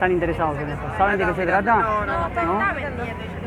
[0.00, 0.80] están interesados en eso.
[0.96, 1.76] ¿Saben de qué se trata?
[1.76, 2.60] No, no, ¿No?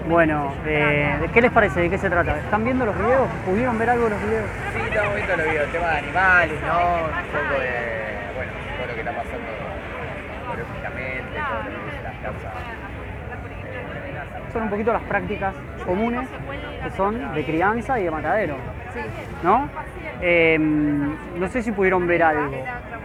[0.07, 1.79] Bueno, eh, ¿de ¿qué les parece?
[1.79, 2.37] ¿De qué se trata?
[2.37, 3.27] ¿Están viendo los videos?
[3.44, 4.46] ¿Pudieron ver algo de los videos?
[4.71, 6.78] Sí, estamos viendo los videos, tema de animales, ¿no?
[6.78, 7.71] Un poco de,
[8.36, 9.50] bueno, todo lo que está pasando
[10.46, 12.54] ecológicamente, todo lo que es las casas.
[14.54, 15.56] Son un poquito las prácticas
[15.88, 16.29] comunes
[16.83, 18.57] que son de crianza y de matadero,
[18.93, 18.99] Sí,
[19.41, 19.67] ¿no?
[20.21, 22.51] Eh, no sé si pudieron ver algo.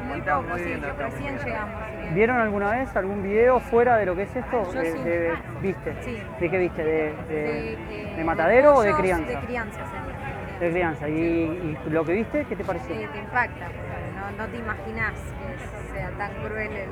[0.07, 1.98] muy poco, sí, recién llegamos.
[2.15, 4.73] ¿Vieron alguna vez algún video fuera de lo que es esto?
[4.73, 4.99] Yo De- sí.
[5.03, 5.95] de- ¿Viste?
[6.01, 6.23] Sí.
[6.41, 6.83] ¿De qué viste?
[6.85, 9.41] ¿De, de- de matadero o de pollos, crianza?
[9.41, 10.59] De crianza, sería.
[10.61, 11.09] De crianza.
[11.09, 12.95] ¿Y, y lo que viste, qué te pareció?
[12.95, 16.89] Sí, te impacta, porque no, no te imaginas que sea tan cruel el...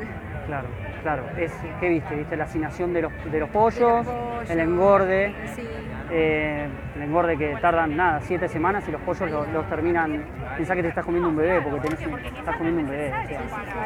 [0.46, 0.68] Claro,
[1.02, 1.22] claro.
[1.36, 2.14] Es, ¿Qué viste?
[2.14, 4.06] ¿Viste la hacinación de los, de los de pollos?
[4.06, 5.34] los pollos, el engorde.
[5.56, 5.66] Sí,
[6.10, 10.22] eh, el engorde que tardan nada, siete semanas y los pollos los, los terminan.
[10.56, 13.12] Pensá que te estás comiendo un bebé porque tenés un- estás comiendo un bebé.
[13.12, 13.28] o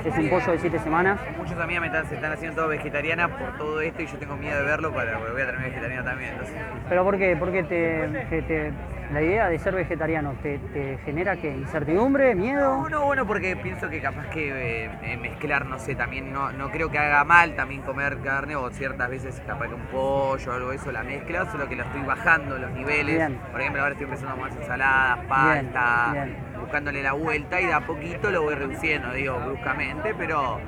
[0.02, 1.18] sea, es un pollo de siete semanas.
[1.38, 4.36] Muchos amigas me están, se están haciendo todo vegetariana por todo esto y yo tengo
[4.36, 6.30] miedo de verlo para, porque voy a terminar vegetariana también.
[6.32, 6.56] Entonces,
[6.88, 7.62] ¿Pero por qué?
[7.62, 8.72] Te, que te-
[9.12, 11.50] la idea de ser vegetariano te, te genera qué?
[11.50, 12.34] ¿Incertidumbre?
[12.34, 12.82] ¿Miedo?
[12.82, 16.52] No, no, bueno, porque pienso que capaz que eh, eh, mezclar, no sé, también no,
[16.52, 20.50] no creo que haga mal también comer carne o ciertas veces capaz que un pollo
[20.50, 23.16] o algo de eso la mezcla, solo que lo estoy bajando los niveles.
[23.16, 23.38] Bien.
[23.50, 26.36] Por ejemplo, ahora estoy empezando más ensaladas, palta, bien.
[26.60, 30.60] buscándole la vuelta y de a poquito lo voy reduciendo, digo, bruscamente, pero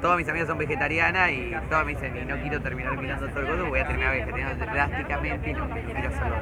[0.00, 3.40] todas mis amigas son vegetarianas y todas me dicen, y no quiero terminar mirando todo
[3.40, 6.36] el coso, voy a terminar vegetariano drásticamente y no, no quiero hacerlo.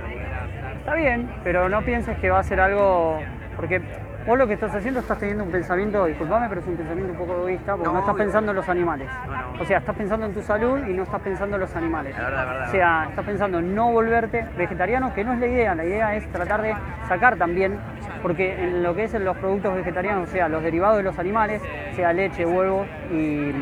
[0.89, 3.21] Está bien, pero no pienses que va a ser algo.
[3.57, 3.79] Porque
[4.27, 7.19] vos lo que estás haciendo estás teniendo un pensamiento, disculpame, pero es un pensamiento un
[7.19, 8.25] poco egoísta, porque no, No, estás obvio.
[8.25, 9.07] pensando en los animales.
[9.27, 9.61] No, no.
[9.61, 12.17] O sea, estás pensando en tu salud y no estás pensando en los animales.
[12.17, 12.69] La verdad, la verdad.
[12.69, 16.17] O sea, estás pensando en no volverte vegetariano, que no es la idea, la idea
[16.17, 16.75] es tratar de
[17.07, 17.77] sacar también,
[18.23, 21.19] porque en lo que es en los productos vegetarianos, o sea, los derivados de los
[21.19, 21.61] animales,
[21.93, 23.53] sea leche, huevos y,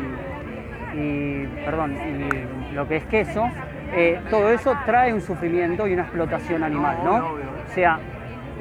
[0.97, 3.49] y, perdón, y lo que es queso,
[3.93, 7.15] eh, todo eso trae un sufrimiento y una explotación animal, No.
[7.17, 7.99] O sea,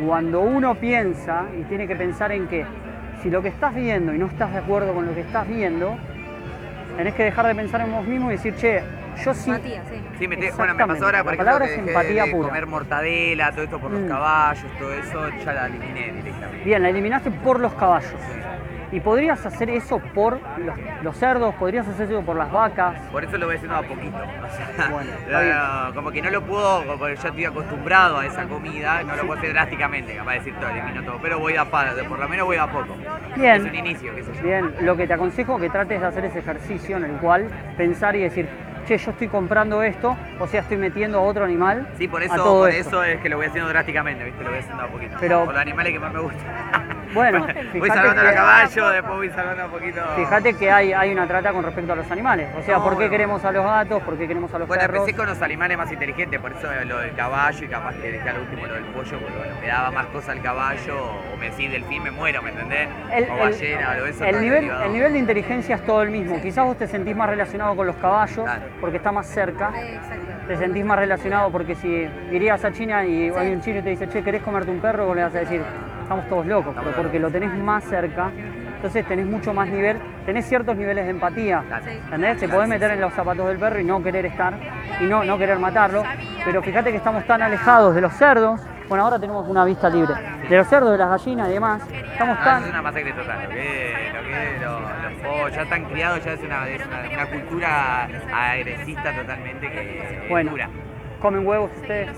[0.04, 2.66] cuando uno piensa y tiene que pensar en que
[3.22, 5.96] si lo que estás viendo y no estás de acuerdo con lo que estás viendo,
[6.96, 8.82] tenés que dejar de pensar en vos mismo y decir, che,
[9.24, 9.50] yo sí.
[9.50, 9.96] Empatía, sí.
[10.18, 10.86] Sí, me te- bueno, me Exactamente.
[10.94, 12.48] pasó ahora, por La ejemplo, palabra que es dejé empatía de pura.
[12.48, 13.94] comer mortadela, todo esto por Mm.
[13.94, 16.64] los caballos, todo eso, ya la eliminé directamente.
[16.64, 18.12] Bien, la eliminaste por los caballos.
[18.96, 22.98] Y podrías hacer eso por los, los cerdos, podrías hacer eso por las vacas.
[23.12, 24.16] Por eso lo voy haciendo a poquito.
[24.46, 25.10] O sea, Bueno,
[25.94, 29.38] como que no lo puedo, porque ya estoy acostumbrado a esa comida, no lo puedo
[29.38, 32.56] hacer drásticamente, capaz de decir todo, elimino todo, pero voy a por lo menos voy
[32.56, 32.96] a poco.
[33.36, 33.66] Bien.
[33.66, 34.42] Es un inicio, qué sé yo.
[34.42, 37.48] Bien, lo que te aconsejo es que trates de hacer ese ejercicio en el cual
[37.76, 38.48] pensar y decir,
[38.86, 41.86] che, yo estoy comprando esto, o sea, estoy metiendo a otro animal.
[41.98, 43.02] Sí, por a eso, todo por esto.
[43.02, 44.42] eso es que lo voy haciendo drásticamente, ¿viste?
[44.42, 45.16] Lo voy haciendo a poquito.
[45.20, 46.85] Pero- por los animales que más me gustan.
[47.14, 50.00] Bueno, voy fíjate salvando que- a caballo, después voy salvando un poquito.
[50.16, 52.48] Fíjate que hay, hay una trata con respecto a los animales.
[52.58, 53.10] O sea, No, ¿por qué bueno.
[53.10, 54.02] queremos a los gatos?
[54.02, 54.98] ¿Por qué queremos a los Bueno, perros?
[55.00, 58.28] empecé con los animales más inteligentes, por eso lo del caballo y capaz que dejé
[58.28, 60.98] al último lo del pollo, porque bueno, me daba más cosas al caballo,
[61.32, 62.88] o me decís delfín, me muero, ¿me entendés?
[63.12, 64.24] El, o el- ballena, o algo de eso.
[64.24, 64.84] el nivel, derivado.
[64.84, 66.40] el nivel de inteligencia es todo el mismo.
[66.40, 68.62] Quizás vos te sentís más relacionado con los caballos Claro.
[68.80, 69.70] porque está más cerca.
[69.76, 70.26] Exacto.
[70.48, 73.90] Te sentís más relacionado porque si irías a China y hay un chino y te
[73.90, 75.06] dice, che, ¿querés comerte un perro?
[75.06, 75.60] Vos le vas a decir,
[76.06, 78.30] estamos todos locos, pero porque lo tenés más cerca,
[78.76, 81.62] entonces tenés mucho más nivel, tenés ciertos niveles de empatía.
[82.04, 82.38] ¿Entendés?
[82.38, 84.54] Te podés meter en los zapatos del perro y no querer estar
[85.00, 86.02] y no, no querer matarlo,
[86.44, 88.60] pero fíjate que estamos tan alejados de los cerdos.
[88.88, 90.14] Bueno, ahora tenemos una vista libre.
[90.48, 91.82] De los cerdos, de las gallinas y demás.
[91.90, 92.62] Estamos No, tan.
[92.62, 93.42] es una masacre total.
[93.42, 94.80] Lo que, lo que lo-
[95.10, 100.22] los pollos ya están criados, ya es una, es una, una cultura agresista totalmente que
[100.22, 100.68] es Bueno, dura.
[101.20, 102.16] comen huevos ustedes.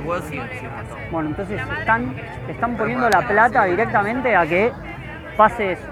[0.00, 0.66] Huevos sí, sí.
[1.10, 2.14] Bueno, entonces están,
[2.48, 4.72] están poniendo la plata directamente a que
[5.36, 5.82] pase eso.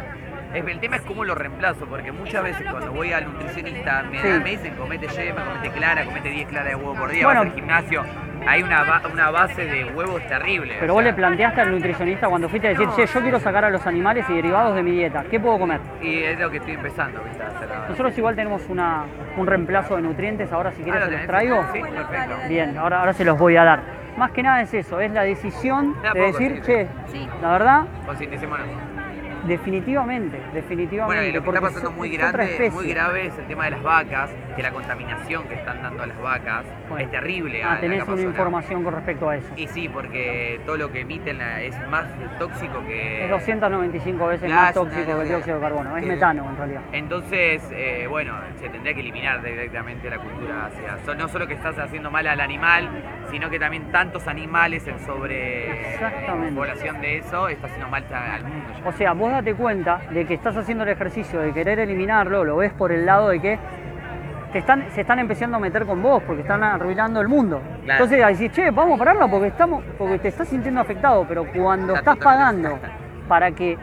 [0.54, 4.22] El, el tema es cómo lo reemplazo, porque muchas veces cuando voy al nutricionista me,
[4.22, 4.28] Sí.
[4.42, 7.40] me dicen comete yema, comete clara, comete 10 claras de huevo por día, Bueno.
[7.40, 8.04] vas al gimnasio,
[8.46, 10.76] hay una, ba- una base de huevos terrible.
[10.80, 13.40] Pero o vos sea, le planteaste al nutricionista cuando fuiste a decir, che, yo quiero
[13.40, 15.80] sacar a los animales y derivados de mi dieta, ¿qué puedo comer?
[16.02, 17.42] Y es lo que estoy empezando, ¿viste?
[17.42, 17.88] a hacer ahora.
[17.88, 19.04] Nosotros igual tenemos una,
[19.36, 21.64] un reemplazo de nutrientes, ahora si quieres Ah, se ¿lo los traigo.
[21.72, 22.34] Sí, perfecto.
[22.48, 23.80] Bien, ahora, ahora se los voy a dar.
[24.16, 27.28] Más que nada es eso, es la decisión De decir, che, Sí.
[27.42, 28.66] la verdad, Concienticémonos.
[29.46, 31.04] Definitivamente, definitivamente.
[31.06, 33.70] Bueno, y lo que está pasando es- muy grande, muy grave es el tema de
[33.72, 37.04] las vacas, que la contaminación que están dando a las vacas Bueno.
[37.04, 37.62] es terrible.
[37.64, 39.48] Ah, tenés una información con respecto a eso.
[39.56, 42.06] Y sí, porque todo lo que emiten es más
[42.38, 43.24] tóxico que...
[43.24, 46.80] Es 295 veces más tóxico que el dióxido de carbono, es metano en realidad.
[46.92, 51.14] Entonces, eh, bueno, se tendría que eliminar directamente la cultura hacia...
[51.14, 52.88] No solo que estás haciendo mal al animal,
[53.30, 55.98] sino que también tantos animales en sobre
[56.54, 58.72] población de eso está haciendo mal al mundo.
[58.84, 62.56] O sea, vos date cuenta de que estás haciendo el ejercicio de querer eliminarlo, lo
[62.56, 63.58] ves por el lado de que
[64.52, 67.60] te están, se están empezando a meter con vos porque están arruinando el mundo.
[67.84, 68.04] Claro.
[68.04, 71.44] Entonces ahí decís, che, vamos a pararlo porque estamos, porque te estás sintiendo afectado, pero
[71.52, 72.78] cuando Está estás pagando
[73.28, 73.76] para que,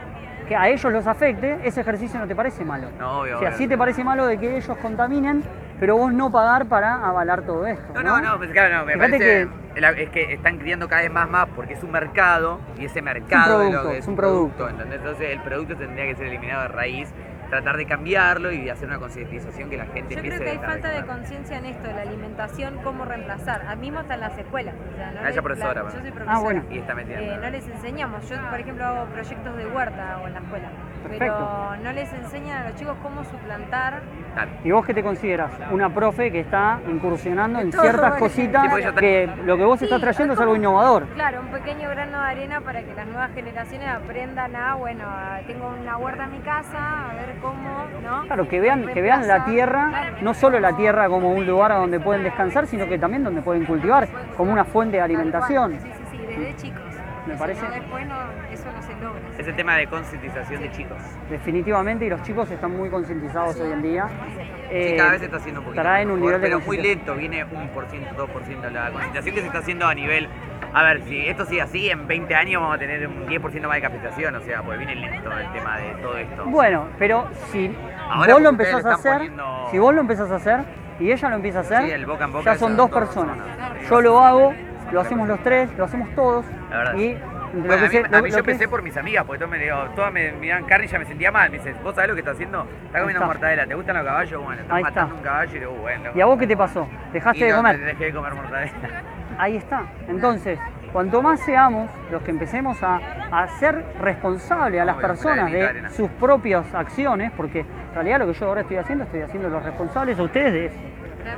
[0.48, 2.88] que a ellos los afecte, ese ejercicio no te parece malo.
[2.98, 3.58] No, obvio, o sea, obvio.
[3.58, 5.42] sí te parece malo de que ellos contaminen,
[5.78, 7.92] pero vos no pagar para avalar todo esto.
[7.94, 11.02] No, no, no, pues claro, no, me Fíjate parece la- es que están criando cada
[11.02, 14.06] vez más más porque es un mercado y ese mercado de producto, lo que es
[14.06, 14.68] un producto.
[14.68, 14.98] ¿entendés?
[14.98, 17.08] Entonces el producto tendría que ser eliminado de raíz,
[17.52, 20.56] tratar de cambiarlo y hacer una concientización que la gente Yo empiece creo que hay
[20.64, 23.66] a falta de conciencia en esto, de la alimentación, cómo reemplazar.
[23.68, 24.74] A mí mismo está en las escuelas.
[24.90, 25.94] O sea, no Ah, les- profesora, la- bueno.
[25.98, 26.38] yo soy Ah, profesora.
[26.40, 26.62] bueno.
[26.70, 27.20] Y está metida.
[27.20, 28.26] Eh, no les enseñamos.
[28.30, 30.68] Yo, por ejemplo, hago proyectos de huerta o en la escuela.
[31.02, 31.18] Perfecto.
[31.18, 34.00] Pero no les enseñan a los chicos cómo suplantar.
[34.32, 34.50] Claro.
[34.64, 35.50] ¿Y vos qué te consideras?
[35.72, 40.00] Una profe que está incursionando en Todo, ciertas cositas que lo que vos Sí, estás
[40.00, 41.06] trayendo es algo como- innovador.
[41.08, 45.40] Claro, un pequeño grano de arena para que las nuevas generaciones aprendan a, bueno, a-
[45.46, 48.22] tengo una huerta en mi casa, a ver cómo, ¿no?
[48.26, 52.00] Claro, que vean, que vean la tierra, no solo la tierra como un lugar donde
[52.00, 55.72] pueden descansar, sino que también donde pueden cultivar, como una fuente de alimentación.
[55.72, 56.82] Sí, sí, sí, desde chicos.
[57.26, 58.14] Me parece- no, después no,
[58.52, 58.91] eso no se
[59.32, 59.42] logra.
[59.42, 60.98] Es el tema de concientización de chicos.
[61.30, 64.06] Definitivamente, y los chicos están muy concientizados hoy en día.
[64.08, 66.66] Sí, Eh, cada vez se está haciendo un poquito traen un mejor, nivel de pero
[66.66, 68.70] muy lento, viene un por ciento, dos por ciento.
[68.70, 70.28] La concientización que se está haciendo a nivel...
[70.74, 73.74] A ver, si esto sigue así, en 20 años vamos a tener un 10% más
[73.74, 76.44] de capacitación, o sea, pues viene lento el tema de todo esto.
[76.46, 77.70] Bueno, pero si
[78.08, 80.60] Ahora vos lo empezás a hacer, poniendo- si vos lo empezás a hacer
[80.98, 83.36] y ella lo empieza a hacer, Sí, el boca en boca ya son dos personas.
[83.36, 83.90] personas.
[83.90, 84.54] Yo lo hago,
[84.92, 86.94] lo hacemos los tres, lo hacemos todos La verdad.
[86.94, 87.16] y
[87.52, 90.12] Bueno, que a mí, a yo es- por mis amigas, porque todas me, digo, todas
[90.12, 91.50] me miraban carne y ya me sentía mal.
[91.50, 92.62] Me dices, ¿vos sabés lo que está haciendo?
[92.86, 93.26] Está comiendo está.
[93.26, 93.66] mortadela.
[93.66, 94.42] ¿Te gustan los caballos?
[94.42, 95.18] Bueno, estás Ahí matando está.
[95.18, 96.10] un caballo y digo, bueno.
[96.14, 96.88] ¿Y a vos qué te pasó?
[97.12, 97.78] ¿Dejaste Y de no, comer?
[97.80, 98.72] Dejé de comer mortadela.
[99.38, 99.82] Ahí está.
[100.08, 100.58] Entonces,
[100.92, 103.00] cuanto más seamos los que empecemos a,
[103.30, 108.26] a ser responsables a las Obvio, personas de sus propias acciones, porque en realidad lo
[108.28, 110.76] que yo ahora estoy haciendo, estoy haciendo los responsables a ustedes de eso.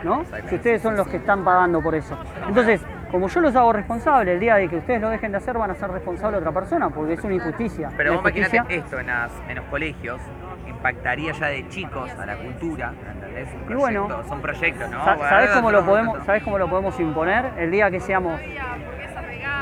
[0.03, 0.25] ¿No?
[0.49, 2.19] Si ustedes son los que están pagando por eso.
[2.49, 2.81] Entonces,
[3.15, 5.71] como yo los hago responsables, el día de que ustedes lo dejen de hacer van
[5.71, 7.89] a ser responsables otra persona, porque es una injusticia.
[7.97, 10.21] Pero La vos imagínate injusticia- esto en, las- en los colegios,
[10.67, 13.49] impactaría ya de chicos a la cultura, ¿entendés?
[13.67, 15.05] Un Y bueno, son proyectos, ¿no?
[15.05, 16.25] Sa- Bueno, ¿Sabés cómo, lo podemos.
[16.25, 17.51] ¿Sabés cómo lo podemos imponer?
[17.57, 18.41] El día que seamos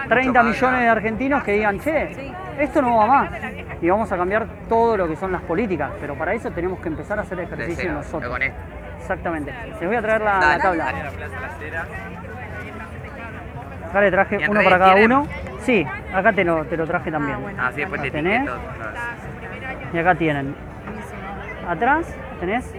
[0.08, 3.30] 30 más, millones de argentinos que digan, che, esto no va más.
[3.82, 5.90] Y vamos a cambiar todo lo que son las políticas.
[6.00, 8.34] Pero para eso tenemos que empezar a hacer ejercicio nosotros.
[8.98, 9.52] Exactamente.
[9.78, 10.84] Les voy a traer la, tabla.
[10.86, 11.84] dale, la Plaza La Cera.
[13.92, 15.12] Acá le traje ¿Y en uno para cada tienen?
[15.18, 15.26] uno.
[15.60, 17.42] Sí, acá te lo, te lo traje también.
[17.42, 17.62] bueno.
[17.62, 18.48] Ah, sí, después te ¿Tenés?
[19.92, 20.54] Y acá tienen.
[21.68, 22.74] Atrás tenés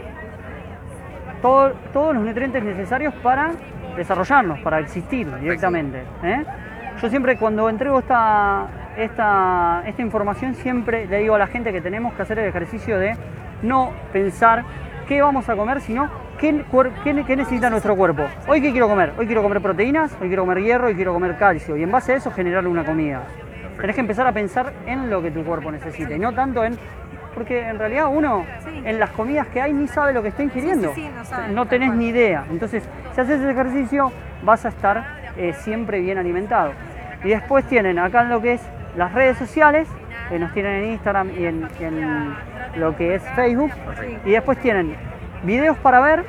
[1.43, 3.51] todo- todos los nutrientes necesarios para
[3.95, 6.01] desarrollarnos, para existir directamente.
[6.23, 6.43] ¿eh?
[6.99, 8.65] Yo siempre cuando entrego esta,
[8.97, 12.97] esta, esta información, siempre le digo a la gente que tenemos que hacer el ejercicio
[12.97, 13.15] de
[13.61, 14.63] no pensar
[15.07, 16.09] qué vamos a comer, sino
[16.43, 18.23] qué, cuer- qué- qué necesita nuestro cuerpo.
[18.47, 21.37] Hoy qué quiero comer, hoy quiero comer proteínas, hoy quiero comer hierro, hoy quiero comer
[21.37, 21.77] calcio.
[21.77, 23.23] Y en base a eso generarle una comida.
[23.79, 26.77] Tenés que empezar a pensar en lo que tu cuerpo necesita y no tanto en...
[27.33, 28.81] Porque en realidad uno Sí.
[28.85, 30.93] en las comidas que hay ni sabe lo que está ingiriendo.
[30.93, 32.43] sí, sí, no sabe, no tenés ni idea.
[32.51, 32.83] Entonces,
[33.15, 34.11] si haces ese ejercicio,
[34.43, 35.03] vas a estar
[35.37, 36.73] eh, siempre bien alimentado.
[37.23, 38.61] Y después tienen acá lo que es
[38.97, 39.87] las redes sociales,
[40.29, 42.35] que nos tienen en Instagram y en, en
[42.75, 43.71] lo que es Facebook.
[44.25, 44.95] Y después tienen
[45.43, 46.25] videos para ver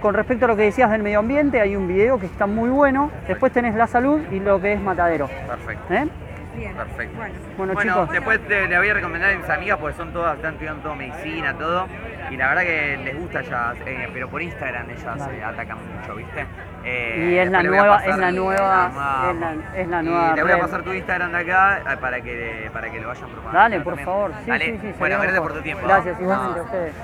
[0.00, 1.60] con respecto a lo que decías del medio ambiente.
[1.60, 3.10] Hay un video que está muy bueno.
[3.26, 5.28] Después tenés la salud y lo que es matadero.
[5.46, 5.94] Perfecto.
[5.94, 6.08] ¿eh?
[6.56, 6.74] Bien.
[6.74, 7.16] Perfecto.
[7.16, 7.34] Bueno.
[7.56, 10.36] Bueno, Bueno, chicos, después te- le voy a recomendar a mis amigas porque son todas,
[10.36, 11.86] están estudiando todo medicina, todo.
[12.30, 15.24] Y la verdad que les gusta ya, eh, pero por Instagram ellas Claro.
[15.30, 16.46] se atacan mucho, ¿viste?
[16.84, 18.90] Eh, y es la nueva, pasar- es la nueva,
[19.30, 21.96] es la, es la Y nueva le voy a pasar tu Instagram de acá eh,
[22.00, 23.58] para que, para que lo vayan proponiendo.
[23.58, 24.06] Dale, por también.
[24.06, 24.32] favor.
[24.44, 24.64] Sí, Dale.
[24.66, 24.94] sí, sí.
[24.98, 25.86] Bueno, gracias por tu tiempo.
[25.86, 26.22] Gracias, ¿no?
[26.22, 26.94] igualmente a ustedes.